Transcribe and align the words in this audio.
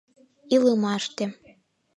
Илымаште 0.53 1.25